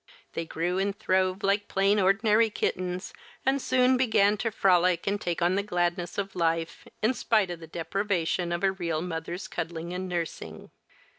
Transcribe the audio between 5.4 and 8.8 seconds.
on the gladness of life, in spite of the deprivation of a